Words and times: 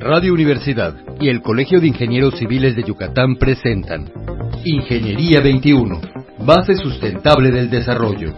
Radio 0.00 0.32
Universidad 0.32 0.94
y 1.20 1.28
el 1.28 1.42
Colegio 1.42 1.80
de 1.80 1.88
Ingenieros 1.88 2.38
Civiles 2.38 2.76
de 2.76 2.84
Yucatán 2.84 3.34
presentan 3.34 4.08
Ingeniería 4.64 5.40
21, 5.40 6.00
base 6.38 6.76
sustentable 6.76 7.50
del 7.50 7.68
desarrollo. 7.68 8.32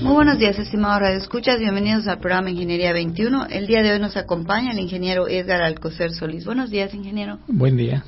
Muy 0.00 0.14
buenos 0.14 0.38
días, 0.38 0.58
estimados 0.58 1.02
radioescuchas. 1.02 1.58
Bienvenidos 1.58 2.06
al 2.08 2.18
programa 2.18 2.48
Ingeniería 2.48 2.94
21. 2.94 3.48
El 3.50 3.66
día 3.66 3.82
de 3.82 3.92
hoy 3.92 3.98
nos 4.00 4.16
acompaña 4.16 4.72
el 4.72 4.78
ingeniero 4.78 5.28
Edgar 5.28 5.60
Alcocer 5.60 6.12
Solís. 6.12 6.46
Buenos 6.46 6.70
días, 6.70 6.94
ingeniero. 6.94 7.40
Buen 7.46 7.76
día. 7.76 8.04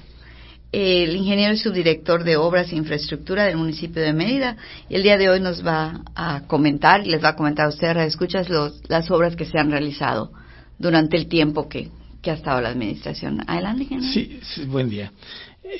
El 0.72 1.16
ingeniero 1.16 1.52
y 1.52 1.56
subdirector 1.56 2.22
de 2.22 2.36
Obras 2.36 2.72
e 2.72 2.76
Infraestructura 2.76 3.44
del 3.44 3.56
municipio 3.56 4.00
de 4.02 4.12
Mérida. 4.12 4.56
Y 4.88 4.94
el 4.94 5.02
día 5.02 5.16
de 5.16 5.28
hoy 5.28 5.40
nos 5.40 5.66
va 5.66 6.02
a 6.14 6.46
comentar, 6.46 7.06
les 7.06 7.22
va 7.22 7.30
a 7.30 7.36
comentar 7.36 7.66
a 7.66 7.70
ustedes, 7.70 7.94
radioescuchas, 7.94 8.48
los, 8.48 8.80
las 8.88 9.10
obras 9.10 9.34
que 9.34 9.46
se 9.46 9.58
han 9.58 9.70
realizado 9.70 10.32
durante 10.78 11.16
el 11.16 11.26
tiempo 11.26 11.68
que, 11.68 11.88
que 12.22 12.30
ha 12.30 12.34
estado 12.34 12.60
la 12.60 12.68
administración. 12.68 13.42
Adelante, 13.46 13.82
ingeniero. 13.82 14.12
Sí, 14.12 14.40
sí 14.42 14.64
buen 14.64 14.88
día. 14.88 15.12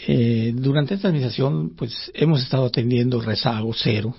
Eh, 0.07 0.53
durante 0.55 0.95
esta 0.95 1.09
administración, 1.09 1.71
pues 1.77 2.11
hemos 2.15 2.43
estado 2.43 2.67
atendiendo 2.67 3.21
rezago 3.21 3.73
cero 3.73 4.15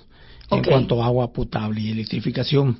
en 0.50 0.64
cuanto 0.64 1.02
a 1.02 1.06
agua 1.06 1.32
potable 1.32 1.80
y 1.80 1.90
electrificación. 1.90 2.78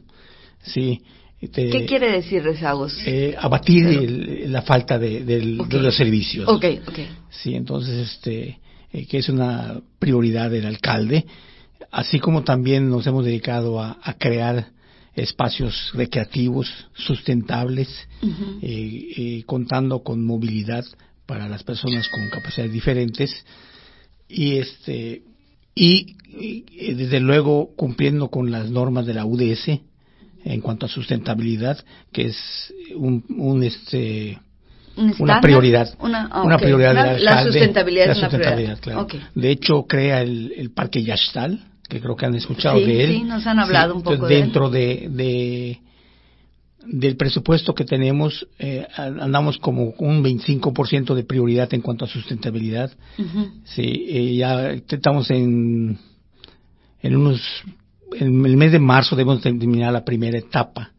Sí. 0.63 1.03
Este, 1.43 1.71
¿Qué 1.71 1.87
quiere 1.87 2.13
decir 2.13 2.43
rezagos? 2.45 2.97
eh, 3.05 3.35
abatir 3.37 3.85
el- 3.85 4.53
la 4.53 4.63
falta 4.63 4.97
de, 4.99 5.25
del- 5.25 5.61
Ok. 5.61 5.69
de 5.69 5.79
los 5.81 5.97
servicios. 5.97 6.49
ok, 6.49 6.65
ok. 6.87 6.99
Sí, 7.31 7.55
entonces, 7.57 8.13
este, 8.13 8.61
eh, 8.93 9.07
que 9.07 9.19
es 9.19 9.29
una 9.29 9.81
prioridad 9.99 10.51
del 10.51 10.67
alcalde, 10.67 11.27
así 11.91 12.21
como 12.21 12.45
también 12.45 12.89
nos 12.89 13.07
hemos 13.09 13.25
dedicado 13.25 13.81
a, 13.81 13.99
a 14.03 14.15
crear 14.15 14.69
espacios 15.17 15.91
recreativos 15.95 16.69
sustentables, 16.95 17.89
eh, 18.63 19.09
eh, 19.17 19.43
contando 19.45 20.03
con 20.05 20.25
movilidad 20.25 20.85
para 21.27 21.49
las 21.49 21.65
personas 21.65 22.09
con 22.09 22.31
capacidades 22.31 22.73
diferentes 22.73 23.45
y 24.29 24.59
este 24.59 25.23
y, 25.75 26.17
y, 26.39 26.95
desde 26.95 27.21
luego 27.21 27.71
cumpliendo 27.77 28.29
con 28.29 28.51
las 28.51 28.71
normas 28.71 29.07
de 29.07 29.15
la 29.15 29.25
UDS 29.27 29.81
en 30.45 30.61
cuanto 30.61 30.87
a 30.87 30.89
sustentabilidad 30.89 31.79
que 32.13 32.27
es 32.27 32.73
un, 32.97 33.25
un 33.37 33.63
este 33.63 34.39
¿Un 34.97 35.15
una 35.21 35.41
prioridad 35.41 35.95
Una, 36.01 36.29
prioridad 36.59 36.95
La- 36.95 37.13
del 37.15 37.25
La 37.25 37.31
alcalde. 37.31 37.53
sustentabilidad 37.53 38.07
La 38.07 38.13
es 38.13 38.19
una 38.19 38.31
sustentabilidad, 38.31 38.79
prioridad. 38.81 39.07
claro. 39.09 39.25
Ok. 39.25 39.35
De 39.35 39.51
hecho, 39.51 39.83
crea 39.85 40.21
el, 40.21 40.53
el 40.57 40.71
parque 40.73 41.03
Yashtal, 41.03 41.65
que 41.89 41.99
creo 42.01 42.15
que 42.15 42.27
han 42.27 42.35
escuchado 42.35 42.79
Sí, 42.79 42.85
de 42.85 43.05
él. 43.05 43.13
sí, 43.13 43.23
nos 43.23 43.47
han 43.47 43.59
hablado 43.59 43.95
un 43.95 44.03
poco 44.03 44.27
de 44.27 44.35
él. 44.37 44.41
Dentro 44.43 44.69
de, 44.69 45.09
de- 45.11 45.79
del 46.85 47.17
presupuesto 47.17 47.75
que 47.75 47.85
tenemos, 47.85 48.47
eh, 48.59 48.87
andamos 48.97 49.57
como 49.59 49.95
un 49.99 50.23
25% 50.25 51.15
de 51.15 51.23
prioridad 51.25 51.73
en 51.73 51.81
cuanto 51.81 52.05
a 52.05 52.09
sustentabilidad. 52.09 52.91
Ujú. 53.19 53.51
Sí, 53.65 54.07
eh, 54.09 54.35
ya 54.35 54.73
estamos 54.73 55.31
en, 55.31 55.97
en 57.01 57.17
unos, 57.17 57.41
en 58.19 58.45
el 58.47 58.57
mes 58.57 58.73
de 58.73 58.79
marzo 58.79 59.17
debemos 59.17 59.41
terminar 59.43 59.93
la 59.93 60.05
primera 60.05 60.39
etapa 60.39 60.91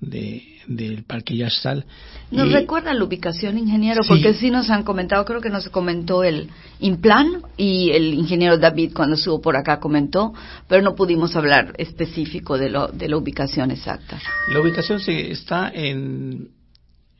de, 0.00 0.42
del 0.66 1.04
parque 1.04 1.36
Yashtal. 1.36 1.84
¿Nos 2.30 2.48
Y- 2.48 2.52
recuerda 2.52 2.92
la 2.94 3.04
ubicación, 3.04 3.58
ingeniero? 3.58 4.02
Sí. 4.02 4.08
Porque 4.08 4.34
sí 4.34 4.50
nos 4.50 4.70
han 4.70 4.82
comentado, 4.82 5.24
creo 5.24 5.40
que 5.40 5.50
nos 5.50 5.68
comentó 5.68 6.24
el 6.24 6.48
Implan 6.80 7.42
y 7.56 7.90
el 7.90 8.14
ingeniero 8.14 8.58
David 8.58 8.92
cuando 8.94 9.14
estuvo 9.16 9.40
por 9.40 9.56
acá 9.56 9.78
comentó, 9.78 10.32
pero 10.68 10.82
no 10.82 10.94
pudimos 10.94 11.36
hablar 11.36 11.74
específico 11.78 12.58
de, 12.58 12.70
lo, 12.70 12.88
de 12.88 13.08
la 13.08 13.16
ubicación 13.16 13.70
exacta. 13.70 14.20
La 14.48 14.60
ubicación 14.60 15.00
se, 15.00 15.30
está 15.30 15.70
en 15.72 16.48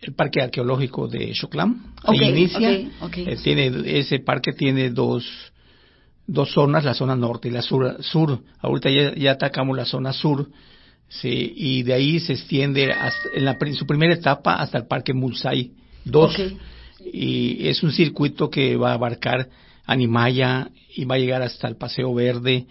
el 0.01 0.15
parque 0.15 0.43
arqueológico 0.43 1.09
de 1.09 1.35
Xoclam. 1.35 1.93
Ok, 2.03 2.11
Ahí 2.21 2.29
inicia. 2.29 2.71
Eh, 2.73 3.37
tiene, 3.43 3.99
ese 3.99 4.19
parque 4.19 4.53
tiene 4.53 4.91
dos, 4.91 5.25
dos 6.27 6.53
zonas, 6.53 6.85
la 6.85 6.95
zona 6.95 7.17
norte 7.17 7.49
y 7.49 7.51
la 7.51 7.63
sur. 7.63 8.03
sur. 8.03 8.41
Ahorita 8.61 8.91
ya, 8.91 9.15
ya 9.15 9.33
atacamos 9.33 9.77
la 9.77 9.85
zona 9.85 10.13
sur. 10.13 10.49
Sí, 11.09 11.53
y 11.57 11.83
de 11.83 11.93
ahí 11.95 12.19
se 12.21 12.33
extiende 12.33 12.91
hasta, 12.91 13.29
en, 13.35 13.45
la, 13.45 13.57
en 13.61 13.75
su 13.75 13.87
primera 13.87 14.15
etapa 14.15 14.55
hasta 14.55 14.79
el 14.79 14.87
parque 14.87 15.13
Mulsay 15.13 15.73
2. 16.05 16.35
Ok. 16.35 16.41
Y 17.13 17.69
es 17.69 17.83
un 17.83 17.93
circuito 17.93 18.49
que 18.49 18.77
va 18.77 18.91
a 18.93 18.95
abarcar 18.95 19.49
Animaya 19.87 20.71
y 20.97 21.05
va 21.05 21.17
a 21.17 21.19
llegar 21.19 21.43
hasta 21.43 21.69
el 21.69 21.77
Paseo 21.77 22.15
Verde. 22.15 22.67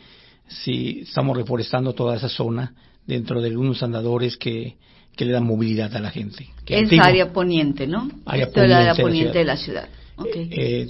Sí, 0.47 1.01
estamos 1.03 1.37
reforestando 1.37 1.93
toda 1.93 2.15
esa 2.17 2.27
zona 2.29 2.73
dentro 3.05 3.41
de 3.41 3.55
unos 3.55 3.83
andadores 3.83 4.35
que, 4.37 4.77
que 5.15 5.25
le 5.25 5.31
dan 5.31 5.45
movilidad 5.45 5.95
a 5.95 5.99
la 5.99 6.09
gente. 6.09 6.47
Que 6.65 6.75
Es 6.79 6.83
antiguo- 6.83 7.05
área 7.05 7.31
poniente, 7.31 7.85
¿no? 7.85 8.09
Área 8.25 8.45
Esto 8.45 8.63
es 8.63 8.69
la 8.69 8.79
área 8.79 8.95
poniente 8.95 9.37
de 9.37 9.45
la 9.45 9.55
de 9.55 9.61
ciudad. 9.61 9.89
Eh, 10.33 10.89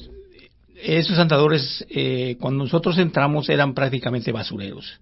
esos 0.84 1.18
andadores, 1.18 1.86
eh, 1.90 2.38
cuando 2.40 2.64
nosotros 2.66 2.98
entramos, 2.98 3.50
eran 3.50 3.74
prácticamente 3.74 4.32
basureros. 4.32 5.00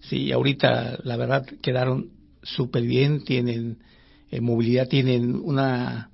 Sí, 0.00 0.32
ahorita, 0.32 0.98
la 1.04 1.16
verdad, 1.16 1.44
quedaron 1.60 2.10
súper 2.42 2.82
bien, 2.84 3.24
tienen 3.24 3.78
eh, 4.30 4.40
movilidad, 4.40 4.88
tienen 4.88 5.34
una 5.34 6.10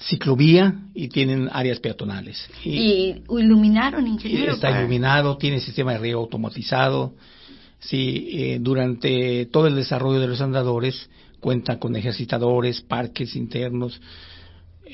ciclovía 0.00 0.74
y 0.94 1.08
tienen 1.08 1.48
áreas 1.52 1.78
peatonales. 1.80 2.48
y, 2.64 3.22
iluminaron, 3.28 4.06
ingeniero. 4.06 4.54
está 4.54 4.68
para- 4.68 4.80
iluminado, 4.80 5.36
tiene 5.36 5.60
sistema 5.60 5.92
de 5.92 5.98
riego 5.98 6.20
automatizado. 6.20 7.14
Sí, 7.78 8.28
eh, 8.32 8.58
durante 8.60 9.46
todo 9.46 9.66
el 9.66 9.74
desarrollo 9.74 10.20
de 10.20 10.28
los 10.28 10.40
andadores 10.40 11.10
cuentan 11.40 11.78
con 11.78 11.96
ejercitadores, 11.96 12.80
parques 12.80 13.34
internos. 13.34 14.00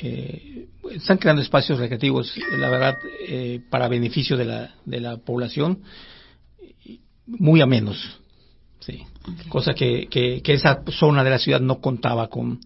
Eh, 0.00 0.68
están 0.92 1.18
creando 1.18 1.42
espacios 1.42 1.78
recreativos, 1.78 2.34
la 2.58 2.70
verdad, 2.70 2.98
eh, 3.26 3.60
para 3.70 3.88
beneficio 3.88 4.36
de 4.36 4.44
la, 4.44 4.74
de 4.84 5.00
la 5.00 5.16
población, 5.18 5.80
muy 7.26 7.60
a 7.60 7.66
menos. 7.66 8.20
Sí. 8.80 9.02
Ok. 9.22 9.48
Cosa 9.48 9.74
que, 9.74 10.08
que, 10.08 10.40
que 10.42 10.54
esa 10.54 10.82
zona 10.90 11.22
de 11.24 11.30
la 11.30 11.38
ciudad 11.38 11.60
no 11.60 11.80
contaba 11.80 12.28
con, 12.28 12.60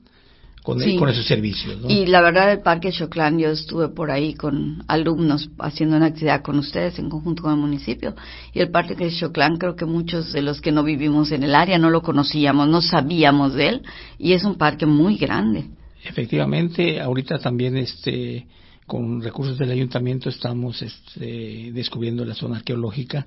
con, 0.62 0.78
Sí. 0.78 0.96
con 0.96 1.08
esos 1.08 1.26
servicios. 1.26 1.80
¿no? 1.80 1.90
Y 1.90 2.06
la 2.06 2.20
verdad, 2.20 2.52
el 2.52 2.60
Parque 2.60 2.92
Choclán, 2.92 3.38
yo 3.38 3.48
estuve 3.50 3.88
por 3.88 4.10
ahí 4.12 4.34
con 4.34 4.84
alumnos 4.86 5.50
haciendo 5.58 5.96
una 5.96 6.06
actividad 6.06 6.42
con 6.42 6.58
ustedes 6.58 6.98
en 6.98 7.10
conjunto 7.10 7.42
con 7.42 7.52
el 7.54 7.58
municipio. 7.58 8.14
Y 8.52 8.60
el 8.60 8.70
Parque 8.70 8.94
de 8.94 9.10
Choclán, 9.10 9.56
creo 9.56 9.74
que 9.74 9.84
muchos 9.84 10.32
de 10.32 10.42
los 10.42 10.60
que 10.60 10.70
no 10.70 10.84
vivimos 10.84 11.32
en 11.32 11.42
el 11.42 11.54
área 11.54 11.78
no 11.78 11.90
lo 11.90 12.02
conocíamos, 12.02 12.68
no 12.68 12.80
sabíamos 12.82 13.54
de 13.54 13.68
él. 13.68 13.82
Y 14.18 14.34
es 14.34 14.44
un 14.44 14.54
parque 14.56 14.86
muy 14.86 15.16
grande. 15.16 15.70
Efectivamente, 16.04 17.00
ahorita 17.00 17.38
también 17.38 17.76
este 17.76 18.46
con 18.86 19.22
recursos 19.22 19.56
del 19.56 19.70
ayuntamiento 19.70 20.28
estamos 20.28 20.82
este, 20.82 21.70
descubriendo 21.72 22.24
la 22.24 22.34
zona 22.34 22.56
arqueológica, 22.56 23.26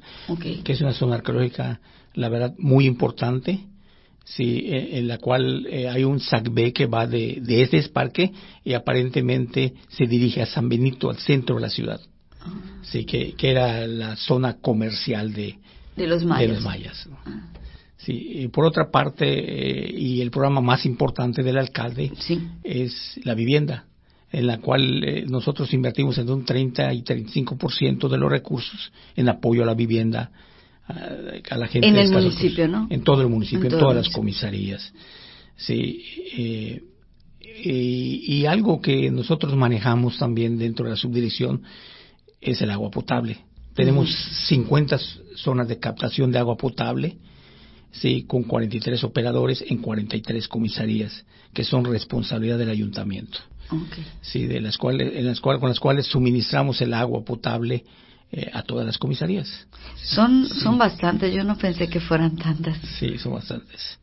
que 0.63 0.73
es 0.73 0.81
una 0.81 0.93
zona 0.93 1.15
arqueológica, 1.15 1.79
la 2.13 2.29
verdad, 2.29 2.53
muy 2.57 2.85
importante, 2.85 3.61
sí, 4.25 4.65
eh, 4.67 4.99
en 4.99 5.07
la 5.07 5.17
cual 5.17 5.65
eh, 5.67 5.87
hay 5.87 6.03
un 6.03 6.19
SACB 6.19 6.73
que 6.73 6.85
va 6.87 7.07
de, 7.07 7.39
de 7.41 7.63
este 7.63 7.81
parque 7.89 8.31
y 8.63 8.73
aparentemente 8.73 9.73
se 9.87 10.05
dirige 10.05 10.41
a 10.41 10.45
San 10.45 10.67
Benito, 10.67 11.09
al 11.09 11.17
centro 11.17 11.55
de 11.55 11.61
la 11.61 11.69
ciudad, 11.69 12.01
sí, 12.83 13.05
que, 13.05 13.33
que 13.33 13.49
era 13.49 13.87
la 13.87 14.17
zona 14.17 14.57
comercial 14.57 15.33
de, 15.33 15.57
De 15.95 16.05
los 16.05 16.25
mayas. 16.25 16.47
de 16.47 16.53
los 16.53 16.63
mayas. 16.63 17.07
¿no? 17.07 17.17
Sí, 17.97 18.41
y 18.43 18.47
por 18.49 18.65
otra 18.65 18.91
parte, 18.91 19.25
eh, 19.25 19.89
y 19.97 20.21
el 20.21 20.29
programa 20.29 20.61
más 20.61 20.85
importante 20.85 21.43
del 21.43 21.57
alcalde 21.57 22.11
Sí. 22.19 22.39
es 22.63 23.19
la 23.23 23.33
vivienda, 23.35 23.85
en 24.31 24.47
la 24.47 24.57
cual 24.59 25.03
eh, 25.03 25.25
nosotros 25.27 25.73
invertimos 25.73 26.17
entre 26.17 26.33
un 26.35 26.43
30 26.45 26.93
y 26.93 27.03
35% 27.03 28.09
de 28.09 28.17
los 28.17 28.29
recursos 28.29 28.91
en 29.15 29.29
apoyo 29.29 29.63
a 29.63 29.65
la 29.65 29.73
vivienda 29.73 30.29
a, 30.87 30.93
a 31.51 31.57
la 31.57 31.67
gente 31.67 31.87
En 31.87 31.95
el 31.95 32.11
municipio. 32.11 32.67
¿no? 32.67 32.87
En 32.89 33.01
todo 33.03 33.21
el 33.21 33.29
municipio, 33.29 33.69
En 33.69 33.77
todas 33.79 33.95
las 33.95 34.09
comisarías. 34.09 34.93
Sí, 35.55 36.03
eh, 36.37 36.83
y, 37.63 38.35
y 38.39 38.45
algo 38.45 38.81
que 38.81 39.09
nosotros 39.09 39.55
manejamos 39.55 40.17
también 40.17 40.57
dentro 40.57 40.85
de 40.85 40.91
la 40.91 40.97
subdirección 40.97 41.63
es 42.41 42.61
el 42.61 42.69
agua 42.71 42.91
potable. 42.91 43.37
Tenemos 43.73 44.09
50 44.47 44.97
zonas 45.35 45.67
de 45.67 45.79
captación 45.79 46.31
de 46.31 46.39
agua 46.39 46.55
potable, 46.57 47.17
sí, 48.01 48.23
con 48.27 48.43
43 48.43 49.03
operadores 49.03 49.63
en 49.67 49.77
43 49.77 50.47
comisarías, 50.47 51.25
que 51.53 51.63
son 51.63 51.85
responsabilidad 51.85 52.57
del 52.57 52.69
ayuntamiento, 52.69 53.39
sí, 54.21 54.45
de 54.45 54.61
las 54.61 54.77
cuales, 54.77 55.15
en 55.15 55.25
las 55.25 55.39
cuales, 55.39 55.59
con 55.59 55.69
las 55.69 55.79
cuales 55.79 56.05
suministramos 56.07 56.81
el 56.81 56.93
agua 56.93 57.23
potable 57.23 57.83
eh, 58.31 58.49
a 58.53 58.63
todas 58.63 58.85
las 58.85 58.97
comisarías. 58.97 59.67
Son, 60.03 60.47
son 60.47 60.77
bastantes, 60.77 61.33
yo 61.33 61.43
no 61.43 61.57
pensé 61.57 61.87
que 61.87 61.99
fueran 61.99 62.35
tantas. 62.35 62.77
Sí, 62.99 63.17
son 63.17 63.33
bastantes. 63.33 63.99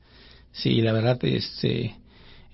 Sí, 0.52 0.80
la 0.80 0.92
verdad, 0.92 1.18
este, 1.24 1.96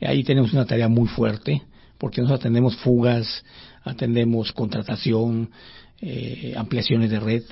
ahí 0.00 0.24
tenemos 0.24 0.52
una 0.52 0.64
tarea 0.64 0.88
muy 0.88 1.08
fuerte, 1.08 1.62
porque 1.98 2.20
nosotros 2.20 2.40
atendemos 2.40 2.76
fugas, 2.76 3.44
atendemos 3.84 4.52
contratación, 4.52 5.50
eh, 6.00 6.54
ampliaciones 6.56 7.10
de 7.10 7.20
red, 7.20 7.42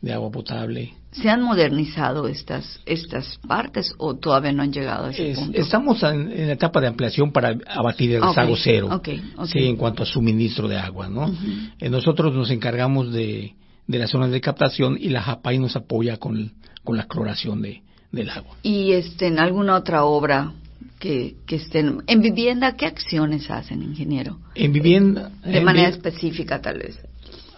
de 0.00 0.12
agua 0.12 0.30
potable. 0.30 0.94
¿Se 1.10 1.28
han 1.28 1.42
modernizado 1.42 2.28
estas 2.28 2.80
estas 2.86 3.38
partes 3.48 3.94
o 3.98 4.14
todavía 4.14 4.52
no 4.52 4.62
han 4.62 4.72
llegado 4.72 5.06
a 5.06 5.10
ese 5.10 5.34
punto? 5.34 5.58
Estamos 5.58 6.02
en, 6.02 6.46
la 6.46 6.52
etapa 6.52 6.80
de 6.80 6.86
ampliación 6.86 7.32
para 7.32 7.56
abatir 7.66 8.14
el 8.14 8.22
rezago 8.22 8.56
cero, 8.56 9.00
Sí, 9.46 9.66
en 9.66 9.76
cuanto 9.76 10.02
a 10.02 10.06
suministro 10.06 10.68
de 10.68 10.76
agua, 10.76 11.08
¿no? 11.08 11.32
Eh, 11.80 11.88
nosotros 11.88 12.34
nos 12.34 12.50
encargamos 12.50 13.12
de, 13.12 13.54
de 13.86 13.98
las 13.98 14.10
zonas 14.10 14.30
de 14.30 14.40
captación 14.40 14.96
y 15.00 15.08
la 15.08 15.22
JAPAI 15.22 15.58
nos 15.58 15.74
apoya 15.74 16.18
con, 16.18 16.52
con 16.84 16.96
la 16.96 17.04
cloración 17.04 17.62
de, 17.62 17.82
del 18.12 18.30
agua. 18.30 18.56
¿Y 18.62 18.92
este, 18.92 19.26
en 19.26 19.38
alguna 19.38 19.76
otra 19.76 20.04
obra 20.04 20.52
que, 21.00 21.36
que 21.46 21.56
estén 21.56 22.02
en 22.06 22.20
vivienda, 22.20 22.76
qué 22.76 22.86
acciones 22.86 23.50
hacen, 23.50 23.82
ingeniero? 23.82 24.38
En 24.54 24.72
vivienda. 24.72 25.30
De 25.44 25.60
manera 25.60 25.88
específica, 25.88 26.60
tal 26.60 26.78
vez. 26.78 26.98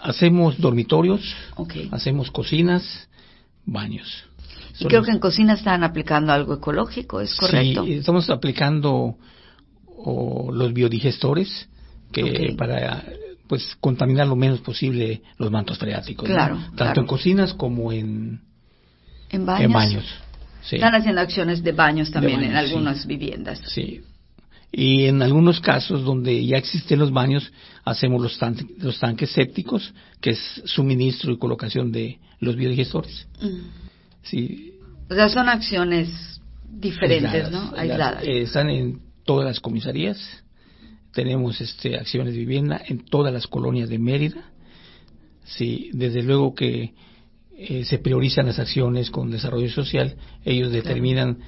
Hacemos 0.03 0.59
dormitorios, 0.59 1.21
hacemos 1.91 2.31
cocinas, 2.31 3.09
baños. 3.65 4.25
Y 4.79 4.87
creo 4.87 5.03
que 5.03 5.11
en 5.11 5.19
cocina 5.19 5.55
están 5.55 5.85
aplicando 5.85 6.33
algo 6.33 6.55
ecológico, 6.55 7.21
¿es 7.21 7.35
correcto? 7.35 7.85
Sí, 7.85 7.95
estamos 7.95 8.31
aplicando 8.31 9.17
los 10.07 10.73
biodigestores 10.73 11.69
que 12.13 12.55
para 12.57 13.05
pues 13.47 13.77
contaminar 13.81 14.27
lo 14.27 14.37
menos 14.37 14.61
posible 14.61 15.23
los 15.37 15.51
mantos 15.51 15.77
freáticos. 15.77 16.29
Claro. 16.29 16.59
Tanto 16.77 17.01
en 17.01 17.07
cocinas 17.07 17.53
como 17.53 17.93
en, 17.93 18.41
en 19.31 19.45
baños. 19.45 20.05
Están 20.71 20.95
haciendo 20.95 21.21
acciones 21.21 21.63
de 21.63 21.73
baños 21.73 22.11
también 22.11 22.43
en 22.43 22.57
algunas 22.57 23.07
viviendas. 23.07 23.61
Sí. 23.67 24.03
Y 24.73 25.07
en 25.07 25.21
algunos 25.21 25.61
casos 25.61 26.05
donde 26.05 26.47
ya 26.47 26.57
existen 26.57 27.01
los 27.01 27.13
baños, 27.13 27.53
hacemos 27.85 28.23
los, 28.23 28.39
los 28.79 28.99
tanques 29.01 29.31
sépticos, 29.31 29.93
que 30.21 30.31
es 30.31 30.63
suministro 30.65 31.33
y 31.33 31.39
colocación 31.39 31.91
de 31.91 32.21
los 32.39 32.57
biodigestores. 32.57 33.27
Mm. 33.41 33.59
Sí. 34.23 34.75
O 35.11 35.15
sea, 35.15 35.29
son 35.29 35.49
acciones 35.49 36.41
diferentes, 36.71 37.51
¿no? 37.51 37.73
Aisladas. 37.77 38.25
Eh, 38.25 38.43
están 38.43 38.71
en 38.71 39.01
todas 39.25 39.47
las 39.47 39.61
comisarías. 39.61 40.19
Tenemos 41.13 41.61
este, 41.61 41.97
acciones 41.97 42.35
de 42.35 42.41
vivienda 42.41 42.81
en 42.87 43.05
todas 43.05 43.33
las 43.33 43.49
colonias 43.49 43.89
de 43.89 43.99
Mérida. 43.99 44.53
Sí, 45.45 45.91
desde 45.93 46.23
luego 46.23 46.55
que 46.55 46.95
eh, 47.57 47.85
se 47.85 47.99
priorizan 47.99 48.47
las 48.47 48.61
acciones 48.61 49.11
con 49.11 49.31
desarrollo 49.31 49.69
social, 49.71 50.17
ellos 50.45 50.71
determinan 50.71 51.39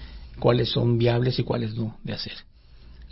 cuáles 0.40 0.70
son 0.70 0.98
viables 0.98 1.38
y 1.38 1.44
cuáles 1.44 1.76
no 1.76 1.98
de 2.02 2.14
hacer. 2.14 2.34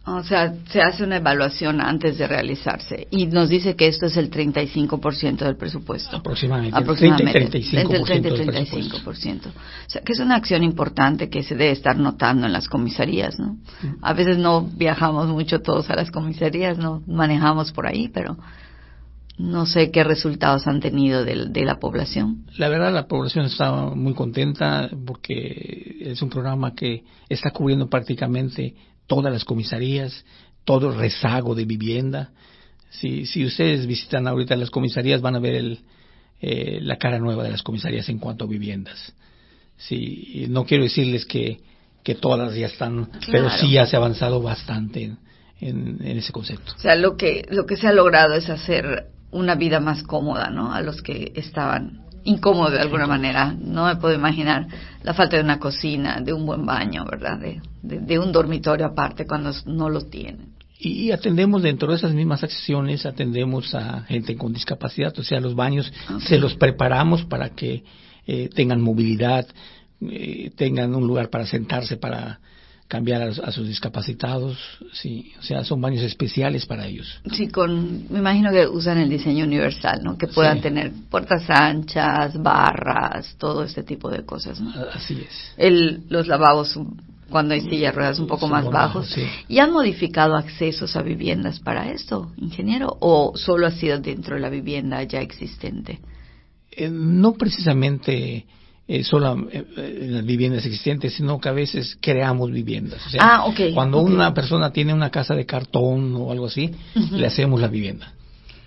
O 0.06 0.22
sea, 0.22 0.54
se 0.70 0.80
hace 0.80 1.04
una 1.04 1.16
evaluación 1.16 1.80
antes 1.80 2.16
de 2.16 2.26
realizarse 2.26 3.06
y 3.10 3.26
nos 3.26 3.50
dice 3.50 3.76
que 3.76 3.86
esto 3.86 4.06
es 4.06 4.16
el 4.16 4.30
35% 4.30 5.36
del 5.36 5.56
presupuesto. 5.56 6.16
Aproximadamente. 6.16 6.76
Aproximadamente. 6.76 7.50
30 7.50 7.58
y 7.58 7.62
35% 7.62 8.10
entre 8.16 8.30
el 8.30 8.50
30 8.50 8.76
y 8.76 8.90
35%. 8.90 9.46
O 9.46 9.52
sea, 9.86 10.00
que 10.02 10.12
es 10.12 10.18
una 10.18 10.36
acción 10.36 10.62
importante 10.62 11.28
que 11.28 11.42
se 11.42 11.54
debe 11.54 11.72
estar 11.72 11.98
notando 11.98 12.46
en 12.46 12.52
las 12.52 12.66
comisarías, 12.68 13.38
¿no? 13.38 13.58
A 14.00 14.14
veces 14.14 14.38
no 14.38 14.62
viajamos 14.62 15.28
mucho 15.28 15.60
todos 15.60 15.90
a 15.90 15.96
las 15.96 16.10
comisarías, 16.10 16.78
no 16.78 17.02
manejamos 17.06 17.70
por 17.70 17.86
ahí, 17.86 18.08
pero 18.08 18.38
no 19.38 19.66
sé 19.66 19.90
qué 19.90 20.04
resultados 20.04 20.66
han 20.66 20.80
tenido 20.80 21.24
de, 21.24 21.64
la 21.64 21.78
población. 21.78 22.46
La 22.56 22.68
verdad, 22.68 22.92
la 22.92 23.06
población 23.06 23.46
está 23.46 23.72
muy 23.94 24.14
contenta 24.14 24.90
porque 25.06 25.98
es 26.00 26.20
un 26.20 26.28
programa 26.28 26.74
que 26.74 27.04
está 27.28 27.50
cubriendo 27.50 27.88
prácticamente 27.88 28.74
todas 29.06 29.32
las 29.32 29.44
comisarías, 29.44 30.24
todo 30.64 30.90
el 30.90 30.98
rezago 30.98 31.54
de 31.54 31.64
vivienda. 31.64 32.32
Si, 32.90 33.24
si 33.24 33.44
ustedes 33.44 33.86
visitan 33.86 34.26
ahorita 34.26 34.56
las 34.56 34.70
comisarías, 34.70 35.20
van 35.20 35.36
a 35.36 35.40
ver 35.40 35.54
el, 35.54 35.80
eh, 36.40 36.80
la 36.82 36.96
cara 36.96 37.18
nueva 37.18 37.42
de 37.42 37.50
las 37.50 37.62
comisarías 37.62 38.08
en 38.08 38.18
cuanto 38.18 38.44
a 38.44 38.48
viviendas. 38.48 39.14
Sí, 39.76 40.46
no 40.50 40.66
quiero 40.66 40.84
decirles 40.84 41.24
que, 41.24 41.60
que 42.02 42.14
todas 42.14 42.54
ya 42.54 42.66
están, 42.66 43.08
pero 43.30 43.48
sí 43.48 43.72
ya 43.72 43.86
se 43.86 43.96
ha 43.96 43.98
avanzado 43.98 44.42
bastante 44.42 45.04
en, 45.04 45.18
en, 45.60 45.98
en, 46.02 46.18
ese 46.18 46.32
concepto. 46.32 46.74
O 46.76 46.80
sea, 46.80 46.94
lo 46.94 47.16
que, 47.16 47.46
lo 47.48 47.64
que 47.64 47.76
se 47.76 47.86
ha 47.86 47.92
logrado 47.92 48.34
es 48.34 48.50
hacer 48.50 49.06
una 49.30 49.54
vida 49.54 49.80
más 49.80 50.02
cómoda, 50.02 50.50
¿no? 50.50 50.72
A 50.72 50.80
los 50.80 51.02
que 51.02 51.32
estaban 51.36 52.00
incómodos 52.24 52.72
de 52.72 52.80
alguna 52.80 53.06
manera. 53.06 53.54
No 53.58 53.86
me 53.86 53.96
puedo 53.96 54.14
imaginar 54.14 54.66
la 55.02 55.14
falta 55.14 55.36
de 55.36 55.42
una 55.42 55.58
cocina, 55.58 56.20
de 56.20 56.32
un 56.32 56.46
buen 56.46 56.66
baño, 56.66 57.04
¿verdad? 57.04 57.38
De, 57.38 57.60
de, 57.82 58.18
un 58.18 58.32
dormitorio 58.32 58.86
aparte 58.86 59.26
cuando 59.26 59.52
no 59.66 59.88
lo 59.88 60.02
tienen. 60.02 60.54
Y 60.78 61.10
atendemos 61.10 61.62
dentro 61.62 61.90
de 61.90 61.96
esas 61.96 62.14
mismas 62.14 62.42
acciones, 62.42 63.04
atendemos 63.04 63.74
a 63.74 64.02
gente 64.02 64.34
con 64.36 64.52
discapacidad, 64.52 65.12
o 65.18 65.22
sea, 65.22 65.38
los 65.38 65.54
baños 65.54 65.92
se 66.20 66.38
los 66.38 66.54
preparamos 66.54 67.24
para 67.26 67.50
que 67.50 67.84
eh, 68.26 68.48
tengan 68.54 68.80
movilidad, 68.80 69.46
eh, 70.00 70.50
tengan 70.56 70.94
un 70.94 71.06
lugar 71.06 71.28
para 71.28 71.44
sentarse, 71.44 71.98
para 71.98 72.40
cambiar 72.90 73.22
a, 73.22 73.52
sus 73.52 73.68
discapacitados, 73.68 74.58
sí, 74.92 75.32
o 75.38 75.42
sea, 75.44 75.62
son 75.62 75.80
baños 75.80 76.02
especiales 76.02 76.66
para 76.66 76.88
ellos. 76.88 77.20
Sí, 77.32 77.46
con, 77.46 78.12
me 78.12 78.18
imagino 78.18 78.50
que 78.50 78.66
usan 78.66 78.98
el 78.98 79.08
diseño 79.08 79.44
universal, 79.44 80.00
¿no? 80.02 80.18
Que 80.18 80.26
puedan 80.26 80.60
tener 80.60 80.90
puertas 81.08 81.48
anchas, 81.48 82.36
barras, 82.42 83.36
todo 83.38 83.62
este 83.62 83.84
tipo 83.84 84.10
de 84.10 84.24
cosas, 84.26 84.60
¿no? 84.60 84.72
Así 84.92 85.14
es. 85.14 85.54
El, 85.56 86.02
los 86.08 86.26
lavabos 86.26 86.76
cuando 87.30 87.54
hay 87.54 87.60
sillas 87.60 87.94
ruedas 87.94 88.18
un 88.18 88.26
poco 88.26 88.48
más 88.48 88.68
bajos. 88.68 89.16
¿Y 89.46 89.60
han 89.60 89.70
modificado 89.70 90.34
accesos 90.34 90.96
a 90.96 91.02
viviendas 91.02 91.60
para 91.60 91.92
esto, 91.92 92.32
ingeniero? 92.38 92.96
¿O 92.98 93.34
solo 93.36 93.68
ha 93.68 93.70
sido 93.70 94.00
dentro 94.00 94.34
de 94.34 94.40
la 94.40 94.50
vivienda 94.50 95.00
ya 95.04 95.20
existente? 95.20 96.00
Eh, 96.72 96.90
no 96.90 97.34
precisamente 97.34 98.46
eh, 98.92 99.04
solo 99.04 99.48
eh, 99.52 99.64
en 99.76 100.14
las 100.14 100.24
viviendas 100.26 100.66
existentes, 100.66 101.14
sino 101.14 101.40
que 101.40 101.48
a 101.48 101.52
veces 101.52 101.96
creamos 102.00 102.50
viviendas. 102.50 103.00
ah, 103.20 103.46
Cuando 103.72 104.00
una 104.00 104.34
persona 104.34 104.72
tiene 104.72 104.92
una 104.92 105.10
casa 105.10 105.36
de 105.36 105.46
cartón 105.46 106.16
o 106.16 106.32
algo 106.32 106.46
así, 106.46 106.72
le 107.12 107.24
hacemos 107.24 107.60
la 107.60 107.68
vivienda. 107.68 108.12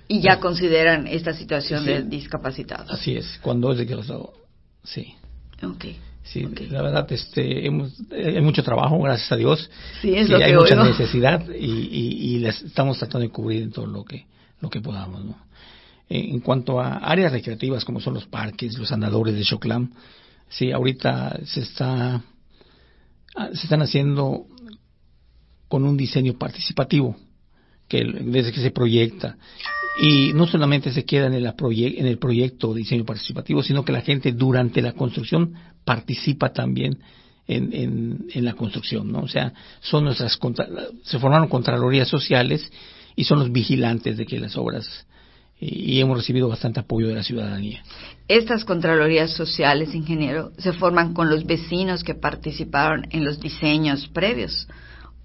Y 0.08 0.22
ya 0.22 0.40
consideran 0.40 1.08
esta 1.08 1.34
situación 1.34 1.84
de 1.86 2.04
discapacitados. 2.04 2.90
Así 2.90 3.18
es, 3.18 3.38
cuando 3.42 3.74
es 3.74 3.80
de 3.80 3.86
que 3.86 3.98
sí. 4.86 5.14
Ok. 5.62 5.86
Sí, 6.24 6.48
la 6.70 6.82
verdad, 6.82 7.12
este, 7.12 7.68
hemos, 7.68 7.92
hay 8.10 8.40
mucho 8.40 8.64
trabajo, 8.64 8.98
gracias 9.02 9.30
a 9.30 9.36
Dios. 9.36 9.70
Sí, 10.02 10.16
es 10.16 10.30
lo 10.30 10.38
que 10.38 10.46
hay 10.46 10.56
mucha 10.56 10.82
necesidad 10.82 11.44
y, 11.50 11.66
y, 11.66 12.36
y 12.36 12.40
les 12.40 12.62
estamos 12.62 12.98
tratando 12.98 13.28
de 13.28 13.30
cubrir 13.30 13.64
en 13.64 13.72
todo 13.74 13.88
lo 13.88 14.06
que, 14.06 14.26
lo 14.62 14.70
que 14.70 14.80
podamos, 14.80 15.26
¿no? 15.26 15.36
En 16.16 16.40
cuanto 16.42 16.80
a 16.80 16.98
áreas 16.98 17.32
recreativas 17.32 17.84
como 17.84 18.00
son 18.00 18.14
los 18.14 18.28
parques, 18.28 18.78
los 18.78 18.92
andadores 18.92 19.34
de 19.36 19.44
Choclam, 19.44 19.92
sí, 20.48 20.72
ahorita 20.72 21.40
se 21.46 21.62
está 21.62 22.22
ah, 23.36 23.50
se 23.54 23.64
están 23.64 23.82
haciendo 23.82 24.46
con 25.68 25.86
un 25.86 25.98
diseño 25.98 26.34
participativo 26.34 27.16
que 27.88 28.04
desde 28.04 28.52
que 28.52 28.62
se 28.62 28.70
proyecta 28.70 29.38
y 30.04 30.34
no 30.34 30.46
solamente 30.46 30.92
se 30.92 31.04
queda 31.04 31.26
en 31.26 31.34
el, 31.34 31.46
en 31.48 32.06
el 32.06 32.18
proyecto 32.20 32.74
de 32.74 32.82
diseño 32.82 33.06
participativo, 33.06 33.64
sino 33.64 33.84
que 33.84 33.92
la 33.92 34.02
gente 34.02 34.32
durante 34.34 34.84
la 34.84 34.94
construcción 34.94 35.54
participa 35.84 36.54
también 36.54 37.00
en, 37.48 38.28
en, 38.32 38.46
la 38.46 38.54
construcción, 38.54 39.12
¿no? 39.12 39.20
O 39.20 39.28
sea, 39.28 39.52
son 39.82 40.06
nuestras 40.06 40.40
se 41.04 41.20
formaron 41.20 41.50
contralorías 41.50 42.08
sociales 42.08 42.72
y 43.16 43.24
son 43.24 43.40
los 43.40 43.52
vigilantes 43.52 44.18
de 44.18 44.26
que 44.26 44.40
las 44.40 44.56
obras 44.56 45.06
y 45.66 46.00
hemos 46.00 46.18
recibido 46.18 46.48
bastante 46.48 46.80
apoyo 46.80 47.08
de 47.08 47.16
la 47.16 47.24
ciudadanía. 47.24 47.84
Estas 48.28 48.66
Contralorías 48.66 49.32
Sociales, 49.32 49.94
ingeniero, 49.96 50.52
se 50.58 50.74
forman 50.74 51.14
con 51.14 51.30
los 51.30 51.46
vecinos 51.46 52.04
que 52.04 52.16
participaron 52.16 53.08
en 53.12 53.24
los 53.24 53.40
diseños 53.40 54.08
previos 54.08 54.68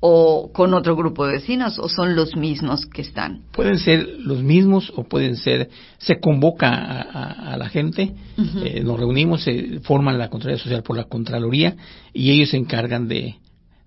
o 0.00 0.52
con 0.52 0.75
otro 0.75 0.95
grupo 0.95 1.26
de 1.26 1.35
vecinos 1.35 1.78
o 1.78 1.88
son 1.88 2.14
los 2.14 2.37
mismos 2.37 2.87
que 2.87 3.02
están? 3.02 3.42
Pueden 3.52 3.78
ser 3.78 4.07
los 4.21 4.42
mismos 4.42 4.92
o 4.95 5.04
pueden 5.04 5.37
ser, 5.37 5.71
se 5.99 6.21
convoca 6.21 6.71
a, 6.71 7.57
la 7.57 7.68
gente, 7.68 8.14
eh, 8.64 8.80
nos 8.85 8.99
reunimos, 8.99 9.42
se 9.42 9.80
forman 9.80 10.18
la 10.18 10.28
Contraloría 10.28 10.62
Social 10.62 10.83
por 10.85 10.97
la 10.97 11.04
Contraloría 11.04 11.76
y 12.12 12.30
ellos 12.30 12.50
se 12.50 12.59
encargan 12.59 13.09
de, 13.09 13.37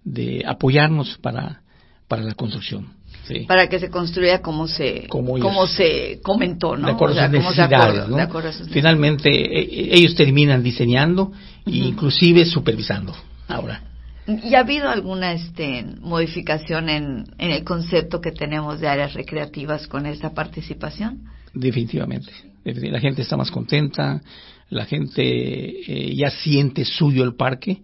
de 0.04 0.44
apoyarnos 0.46 1.18
para, 1.20 1.62
para 2.10 2.24
la 2.24 2.34
construcción 2.34 3.01
para 3.48 3.68
que 3.68 3.80
se 3.80 3.90
construya 3.90 4.42
como 4.42 4.68
se 4.68 5.08
como, 5.08 5.68
se 5.68 6.20
comentó, 6.22 6.76
¿no? 6.76 6.88
De 6.88 6.94
acuerdo 6.94 7.20
a 7.20 7.26
sus 7.26 7.32
necesidades, 7.32 8.08
¿no? 8.08 8.18
Finalmente 8.72 9.30
e, 9.30 9.62
e, 9.62 9.98
ellos 9.98 10.16
terminan 10.16 10.64
diseñando 10.64 11.32
e 11.66 11.78
inclusive 11.78 12.46
supervisando. 12.46 13.14
Ahora. 13.48 13.84
¿Y 14.28 14.56
ha 14.56 14.60
habido 14.60 14.90
alguna 14.90 15.34
este, 15.34 15.84
modificación 16.00 16.90
en, 16.90 17.26
en 17.38 17.52
el 17.52 17.64
concepto 17.64 18.22
que 18.22 18.32
tenemos 18.32 18.80
de 18.80 18.88
áreas 18.88 19.14
recreativas 19.14 19.88
con 19.88 20.06
esta 20.06 20.34
participación? 20.34 21.24
Definitivamente. 21.54 22.32
La 22.64 23.00
gente 23.00 23.24
está 23.24 23.36
más 23.36 23.50
contenta, 23.50 24.22
la 24.70 24.86
gente 24.86 25.24
eh, 25.24 26.16
ya 26.16 26.30
siente 26.30 26.86
suyo 26.86 27.24
el 27.24 27.36
parque, 27.36 27.82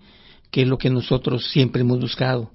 que 0.51 0.61
es 0.61 0.67
lo 0.67 0.77
que 0.77 0.89
nosotros 0.89 1.49
siempre 1.49 1.81
hemos 1.81 1.99
buscado 1.99 2.51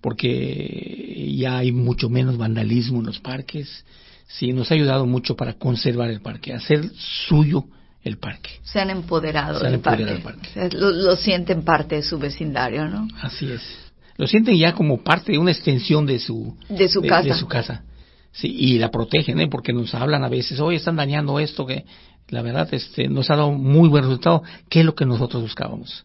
porque 0.00 1.34
ya 1.36 1.58
hay 1.58 1.72
mucho 1.72 2.08
menos 2.08 2.36
vandalismo 2.36 3.00
en 3.00 3.06
los 3.06 3.18
parques. 3.20 3.84
Sí, 4.26 4.52
nos 4.52 4.70
ha 4.70 4.74
ayudado 4.74 5.06
mucho 5.06 5.36
para 5.36 5.54
conservar 5.54 6.10
el 6.10 6.20
parque, 6.20 6.52
hacer 6.52 6.90
suyo 7.28 7.64
el 8.02 8.18
parque. 8.18 8.50
Se 8.62 8.80
han 8.80 8.90
empoderado, 8.90 9.58
Se 9.58 9.66
han 9.66 9.72
del, 9.72 9.74
empoderado 9.80 10.22
parque. 10.22 10.50
del 10.52 10.62
parque. 10.62 10.76
Lo, 10.78 10.90
lo 10.90 11.16
sienten 11.16 11.62
parte 11.62 11.96
de 11.96 12.02
su 12.02 12.18
vecindario, 12.18 12.86
¿no? 12.88 13.08
Así 13.22 13.50
es. 13.50 13.62
Lo 14.16 14.26
sienten 14.26 14.56
ya 14.58 14.72
como 14.74 15.02
parte 15.02 15.32
de 15.32 15.38
una 15.38 15.52
extensión 15.52 16.04
de 16.04 16.18
su, 16.18 16.56
De 16.68 16.88
su 16.88 17.02
casa. 17.02 17.28
de 17.28 17.34
su 17.34 17.46
casa. 17.46 17.84
Sí, 18.32 18.54
y 18.56 18.78
la 18.78 18.90
protegen, 18.90 19.40
¿eh? 19.40 19.48
porque 19.48 19.72
nos 19.72 19.94
hablan 19.94 20.22
a 20.24 20.28
veces, 20.28 20.60
oye, 20.60 20.76
están 20.76 20.96
dañando 20.96 21.38
esto, 21.40 21.64
que 21.66 21.84
la 22.28 22.42
verdad 22.42 22.68
este, 22.72 23.08
nos 23.08 23.30
ha 23.30 23.36
dado 23.36 23.52
muy 23.52 23.88
buen 23.88 24.04
resultado, 24.04 24.42
que 24.68 24.80
es 24.80 24.86
lo 24.86 24.94
que 24.94 25.06
nosotros 25.06 25.42
buscábamos. 25.42 26.04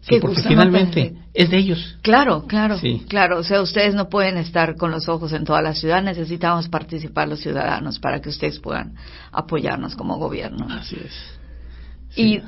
Sí, 0.00 0.14
Que 0.14 0.20
porque 0.20 0.42
finalmente 0.42 1.14
es 1.34 1.50
de 1.50 1.58
ellos. 1.58 1.96
Claro, 2.02 2.44
claro, 2.46 2.78
Sí. 2.78 3.04
claro. 3.08 3.38
O 3.38 3.42
sea, 3.42 3.60
ustedes 3.60 3.94
no 3.94 4.08
pueden 4.08 4.36
estar 4.36 4.76
con 4.76 4.90
los 4.90 5.08
ojos 5.08 5.32
en 5.32 5.44
toda 5.44 5.60
la 5.60 5.74
ciudad. 5.74 6.02
Necesitamos 6.02 6.68
participar 6.68 7.28
los 7.28 7.40
ciudadanos 7.40 7.98
para 7.98 8.20
que 8.20 8.28
ustedes 8.28 8.60
puedan 8.60 8.94
apoyarnos 9.32 9.96
como 9.96 10.16
gobierno. 10.18 10.66
Así 10.70 10.96
es. 10.96 11.38
Y 12.16 12.40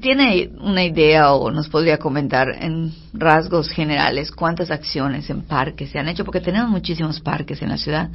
tiene 0.00 0.50
una 0.60 0.84
idea 0.84 1.32
o 1.32 1.50
nos 1.50 1.68
podría 1.68 1.98
comentar 1.98 2.48
en 2.60 2.92
rasgos 3.12 3.68
generales 3.68 4.30
cuántas 4.30 4.70
acciones 4.70 5.30
en 5.30 5.42
parques 5.42 5.90
se 5.90 5.98
han 5.98 6.08
hecho, 6.08 6.24
porque 6.24 6.40
tenemos 6.40 6.70
muchísimos 6.70 7.20
parques 7.20 7.62
en 7.62 7.68
la 7.68 7.76
ciudad. 7.76 8.10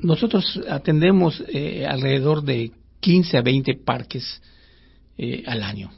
Nosotros 0.00 0.60
atendemos 0.68 1.42
eh, 1.48 1.86
alrededor 1.86 2.42
de 2.42 2.72
15 3.00 3.38
a 3.38 3.42
20 3.42 3.74
parques 3.84 4.40
eh, 5.16 5.42
al 5.46 5.62
año. 5.62 5.90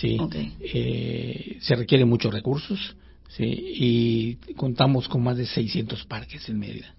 Sí. 0.00 0.18
Eh, 0.60 1.58
se 1.60 1.74
requieren 1.74 2.08
muchos 2.08 2.32
recursos. 2.32 2.96
Sí. 3.28 3.44
Y 3.44 4.54
contamos 4.54 5.08
con 5.08 5.22
más 5.22 5.36
de 5.36 5.46
600 5.46 6.04
parques 6.04 6.48
en 6.48 6.58
Mérida. 6.58 6.94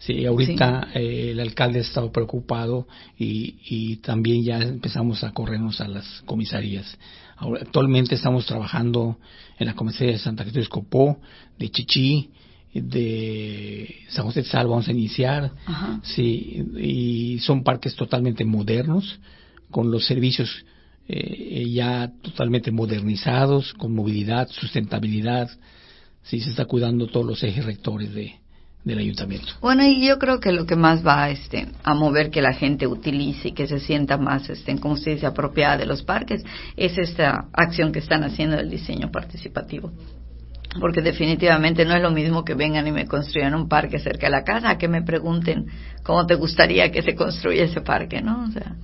Sí, 0.00 0.26
ahorita 0.26 0.88
eh, 0.94 1.30
el 1.30 1.40
alcalde 1.40 1.78
ha 1.78 1.82
estado 1.82 2.12
preocupado 2.12 2.86
y, 3.18 3.56
y 3.64 3.96
también 3.96 4.44
ya 4.44 4.58
empezamos 4.58 5.24
a 5.24 5.32
corrernos 5.32 5.80
a 5.80 5.88
las 5.88 6.22
comisarías. 6.26 6.98
Ahora, 7.36 7.62
actualmente 7.62 8.14
estamos 8.14 8.44
trabajando 8.44 9.18
en 9.58 9.66
la 9.66 9.74
comisaría 9.74 10.12
de 10.12 10.18
Santa 10.18 10.42
Cruz 10.42 10.54
de 10.54 10.60
Escopó, 10.60 11.18
de 11.58 11.70
Chichí, 11.70 12.30
de 12.74 13.94
San 14.08 14.26
José 14.26 14.42
de 14.42 14.48
Salva 14.48 14.72
vamos 14.72 14.88
a 14.88 14.92
iniciar. 14.92 15.52
Ajá. 15.64 16.00
Sí, 16.02 16.64
y 16.76 17.38
son 17.38 17.62
parques 17.62 17.94
totalmente 17.94 18.44
modernos, 18.44 19.20
con 19.70 19.90
los 19.90 20.04
servicios 20.06 20.66
eh, 21.06 21.68
ya 21.70 22.10
totalmente 22.22 22.70
modernizados, 22.70 23.74
con 23.74 23.94
movilidad, 23.94 24.48
sustentabilidad. 24.48 25.50
Sí, 26.22 26.40
se 26.40 26.50
está 26.50 26.64
cuidando 26.64 27.06
todos 27.06 27.26
los 27.26 27.42
ejes 27.42 27.64
rectores 27.64 28.14
de, 28.14 28.36
del 28.84 28.98
ayuntamiento. 28.98 29.52
Bueno, 29.60 29.84
y 29.84 30.06
yo 30.06 30.18
creo 30.18 30.40
que 30.40 30.52
lo 30.52 30.66
que 30.66 30.76
más 30.76 31.06
va 31.06 31.30
este, 31.30 31.68
a 31.82 31.94
mover 31.94 32.30
que 32.30 32.42
la 32.42 32.52
gente 32.52 32.86
utilice 32.86 33.48
y 33.48 33.52
que 33.52 33.66
se 33.66 33.80
sienta 33.80 34.18
más, 34.18 34.48
este, 34.48 34.78
como 34.78 34.94
usted 34.94 35.12
dice, 35.12 35.26
apropiada 35.26 35.78
de 35.78 35.86
los 35.86 36.02
parques, 36.02 36.42
es 36.76 36.96
esta 36.96 37.48
acción 37.52 37.92
que 37.92 37.98
están 37.98 38.24
haciendo 38.24 38.56
del 38.56 38.70
diseño 38.70 39.10
participativo. 39.10 39.92
Porque 40.80 41.02
definitivamente 41.02 41.84
no 41.84 41.94
es 41.94 42.02
lo 42.02 42.10
mismo 42.10 42.44
que 42.44 42.54
vengan 42.54 42.86
y 42.86 42.92
me 42.92 43.06
construyan 43.06 43.54
un 43.54 43.68
parque 43.68 43.98
cerca 43.98 44.26
de 44.26 44.32
la 44.32 44.42
casa, 44.42 44.76
que 44.76 44.88
me 44.88 45.02
pregunten 45.02 45.66
cómo 46.02 46.26
te 46.26 46.34
gustaría 46.34 46.90
que 46.90 47.02
se 47.02 47.14
construya 47.14 47.64
ese 47.64 47.80
parque, 47.80 48.20
¿no? 48.20 48.44
O 48.48 48.50
sea, 48.50 48.74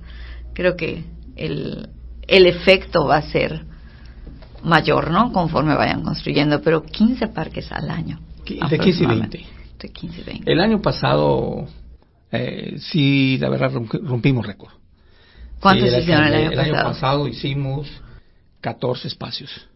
creo 0.53 0.75
que 0.77 1.03
el, 1.35 1.89
el 2.27 2.45
efecto 2.47 3.05
va 3.05 3.17
a 3.17 3.21
ser 3.21 3.65
mayor, 4.63 5.11
¿no? 5.11 5.31
Conforme 5.31 5.75
vayan 5.75 6.03
construyendo, 6.03 6.61
pero 6.61 6.83
15 6.83 7.27
parques 7.27 7.71
al 7.71 7.89
año. 7.89 8.19
De 8.45 8.77
15 8.79 9.03
y 9.03 9.07
20. 9.07 9.45
De 9.79 9.89
15 9.89 10.21
y 10.21 10.23
20. 10.23 10.51
El 10.51 10.59
año 10.61 10.81
pasado, 10.81 11.67
eh, 12.31 12.75
sí, 12.79 13.37
la 13.39 13.49
verdad, 13.49 13.71
romp- 13.71 14.01
rompimos 14.03 14.45
récord. 14.45 14.71
¿Cuántos 15.59 15.89
Sí, 15.89 15.95
hicieron 15.97 16.25
el 16.25 16.33
año 16.33 16.51
el 16.51 16.59
año 16.59 16.71
pasado? 16.73 16.93
pasado 16.93 17.27
hicimos 17.27 17.87
14 18.61 19.07
espacios. 19.07 19.67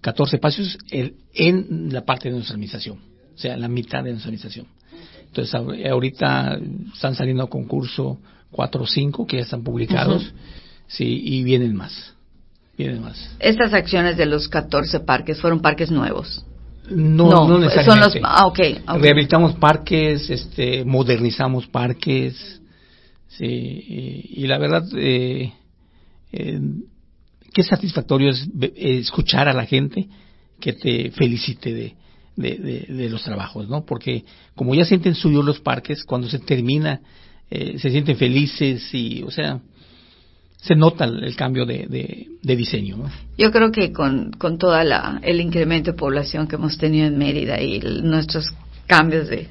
14 0.00 0.36
espacios 0.36 0.78
el- 0.90 1.16
en 1.34 1.88
la 1.92 2.02
parte 2.04 2.28
de 2.28 2.34
nuestra 2.34 2.54
administración, 2.54 2.98
o 3.34 3.38
sea, 3.38 3.56
la 3.56 3.68
mitad 3.68 4.04
de 4.04 4.10
nuestra 4.10 4.28
administración. 4.28 4.66
Entonces, 5.26 5.54
ahor- 5.54 5.86
ahorita 5.90 6.58
están 6.94 7.14
saliendo 7.14 7.42
a 7.44 7.50
concurso 7.50 8.18
4 8.50 8.82
o 8.82 8.86
5 8.86 9.26
que 9.26 9.36
ya 9.38 9.42
están 9.42 9.62
publicados, 9.62 10.22
Ujú. 10.28 10.34
Sí, 10.88 11.20
y 11.24 11.42
vienen 11.42 11.74
más. 11.74 12.14
Vienen 12.76 13.00
más. 13.02 13.30
Estas 13.40 13.72
acciones 13.72 14.16
de 14.16 14.26
los 14.26 14.48
14 14.48 15.00
parques 15.00 15.40
fueron 15.40 15.60
parques 15.60 15.90
nuevos. 15.90 16.44
No, 16.90 17.28
No, 17.30 17.48
no, 17.48 17.48
son 17.48 17.60
necesariamente. 17.62 18.20
los- 18.20 18.28
ah. 18.86 18.98
Rehabilitamos 18.98 19.54
parques, 19.56 20.30
este, 20.30 20.84
modernizamos 20.84 21.66
parques, 21.66 22.60
sí, 23.28 23.44
y, 23.46 24.42
y 24.42 24.46
la 24.46 24.58
verdad, 24.58 24.84
eh, 24.96 25.52
eh, 26.32 26.60
qué 27.52 27.62
satisfactorio 27.62 28.30
es 28.30 28.46
escuchar 28.76 29.48
a 29.48 29.52
la 29.54 29.64
gente 29.66 30.06
que 30.60 30.74
te 30.74 31.10
felicite 31.12 31.72
de, 31.74 31.94
de, 32.36 32.56
de- 32.56 32.94
de 32.94 33.08
los 33.10 33.22
trabajos, 33.24 33.68
¿no? 33.68 33.84
Porque 33.84 34.24
como 34.54 34.74
ya 34.74 34.84
sienten 34.84 35.14
suyos 35.14 35.44
los 35.44 35.60
parques, 35.60 36.04
cuando 36.04 36.28
se 36.28 36.38
termina, 36.38 37.00
eh, 37.50 37.78
se 37.78 37.90
sienten 37.90 38.16
felices 38.16 38.92
y, 38.94 39.22
o 39.22 39.30
sea, 39.30 39.60
se 40.66 40.74
nota 40.74 41.04
el, 41.04 41.36
cambio 41.36 41.64
de, 41.64 41.86
de, 41.88 42.26
de 42.42 42.56
diseño, 42.56 42.96
¿no? 42.96 43.10
Yo 43.38 43.50
creo 43.52 43.70
que 43.70 43.92
con, 43.92 44.32
con 44.32 44.58
todo 44.58 44.76
el 45.22 45.40
incremento 45.40 45.92
de 45.92 45.96
población 45.96 46.48
que 46.48 46.56
hemos 46.56 46.76
tenido 46.78 47.06
en 47.06 47.16
Mérida 47.18 47.60
y 47.60 47.76
el- 47.76 48.02
nuestros 48.04 48.46
cambios 48.86 49.28
de 49.28 49.48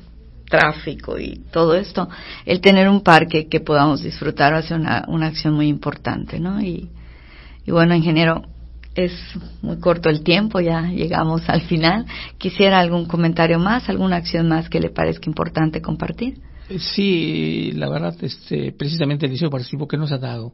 tráfico 0.49 1.17
y 1.19 1.41
todo 1.51 1.75
esto, 1.75 2.07
el 2.45 2.59
tener 2.61 2.87
un 2.89 3.01
parque 3.01 3.47
que 3.47 3.59
podamos 3.61 4.03
disfrutar 4.03 4.53
va 4.53 4.57
a 4.59 4.61
ser 4.61 4.79
una, 4.79 5.05
una 5.07 5.27
acción 5.27 5.53
muy 5.53 5.67
importante, 5.67 6.39
¿no? 6.39 6.61
Y, 6.61 6.89
y 7.65 7.71
bueno, 7.71 7.95
ingeniero, 7.95 8.43
es 8.93 9.11
muy 9.61 9.77
corto 9.79 10.09
el 10.09 10.23
tiempo, 10.23 10.59
ya 10.59 10.83
llegamos 10.89 11.49
al 11.49 11.61
final. 11.61 12.05
¿Quisiera 12.37 12.79
algún 12.79 13.05
comentario 13.05 13.59
más, 13.59 13.89
alguna 13.89 14.17
acción 14.17 14.47
más 14.47 14.69
que 14.69 14.79
le 14.79 14.89
parezca 14.89 15.29
importante 15.29 15.81
compartir? 15.81 16.39
Eh, 16.69 16.79
Sí, 16.79 17.71
la 17.75 17.89
verdad, 17.89 18.15
este, 18.21 18.71
precisamente 18.71 19.25
el 19.25 19.31
diseño 19.33 19.49
participativo 19.49 19.87
que 19.87 19.97
nos 19.97 20.11
ha 20.11 20.17
dado, 20.17 20.53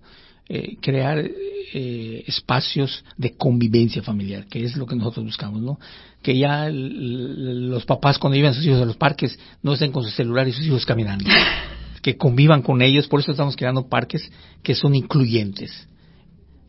eh, 0.50 0.77
crear 0.81 1.19
eh, 1.19 2.24
espacios 2.27 3.03
de 3.17 3.31
convivencia 3.31 4.01
familiar, 4.01 4.45
que 4.48 4.63
es 4.63 4.75
lo 4.75 4.86
que 4.86 4.95
nosotros 4.95 5.25
buscamos, 5.25 5.62
¿no? 5.62 5.79
Que 6.21 6.38
ya 6.38 6.69
los 6.69 7.86
papás 7.86 8.17
cuando 8.19 8.36
llevan 8.36 8.51
a 8.51 8.55
sus 8.55 8.65
hijos 8.65 8.81
a 8.81 8.86
los 8.86 8.98
parques 8.98 9.39
no 9.63 9.74
estén 9.74 9.91
con 9.91 10.03
sus 10.03 10.13
celulares 10.13 10.55
y 10.55 10.57
sus 10.57 10.67
hijos 10.67 10.86
caminando, 10.86 11.25
que 12.01 12.17
convivan 12.17 12.62
con 12.62 12.81
ellos, 12.81 13.07
por 13.07 13.21
eso 13.21 13.31
estamos 13.31 13.55
creando 13.55 13.88
parques 13.88 14.31
que 14.62 14.75
son 14.75 14.95
incluyentes, 14.95 15.88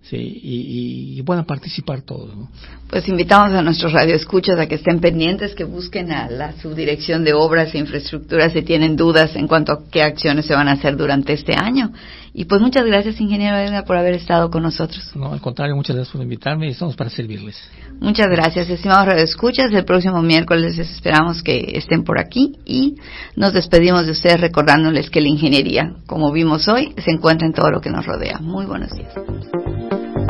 sí, 0.02 0.16
y, 0.16 1.14
y- 1.14 1.18
y 1.18 1.22
puedan 1.22 1.44
participar 1.44 2.02
todos, 2.02 2.36
¿no? 2.36 2.48
Pues 2.88 3.08
invitamos 3.08 3.52
a 3.52 3.62
nuestros 3.62 3.92
radioescuchas 3.92 4.58
a 4.58 4.66
que 4.66 4.74
estén 4.74 5.00
pendientes, 5.00 5.54
que 5.54 5.64
busquen 5.64 6.12
a 6.12 6.28
la 6.28 6.52
subdirección 6.60 7.24
de 7.24 7.32
obras 7.32 7.74
e 7.74 7.78
infraestructura 7.78 8.50
si 8.50 8.62
tienen 8.62 8.96
dudas 8.96 9.34
en 9.36 9.48
cuanto 9.48 9.72
a 9.72 9.78
qué 9.90 10.02
acciones 10.02 10.44
se 10.46 10.54
van 10.54 10.68
a 10.68 10.72
hacer 10.72 10.96
durante 10.96 11.32
este 11.32 11.54
año. 11.54 11.92
Y 12.34 12.46
pues 12.46 12.60
muchas 12.62 12.84
gracias, 12.86 13.20
ingeniero 13.20 13.56
Edgar, 13.58 13.84
por 13.84 13.96
haber 13.96 14.14
estado 14.14 14.50
con 14.50 14.62
nosotros. 14.62 15.10
No, 15.14 15.32
al 15.32 15.40
contrario, 15.40 15.76
muchas 15.76 15.96
gracias 15.96 16.12
por 16.14 16.22
invitarme 16.22 16.66
y 16.66 16.70
estamos 16.70 16.96
para 16.96 17.10
servirles. 17.10 17.56
Muchas 18.00 18.26
gracias, 18.28 18.68
estimados 18.70 19.06
radioescuchas. 19.06 19.72
El 19.72 19.84
próximo 19.84 20.20
miércoles 20.22 20.76
les 20.76 20.90
esperamos 20.90 21.42
que 21.42 21.72
estén 21.74 22.04
por 22.04 22.18
aquí 22.18 22.56
y 22.64 22.96
nos 23.36 23.52
despedimos 23.52 24.06
de 24.06 24.12
ustedes 24.12 24.40
recordándoles 24.40 25.10
que 25.10 25.20
la 25.20 25.28
ingeniería, 25.28 25.94
como 26.06 26.32
vimos 26.32 26.68
hoy, 26.68 26.94
se 27.04 27.10
encuentra 27.10 27.46
en 27.46 27.52
todo 27.52 27.70
lo 27.70 27.80
que 27.80 27.90
nos 27.90 28.04
rodea. 28.06 28.38
Muy 28.40 28.64
buenos 28.66 28.90
días. 28.92 29.12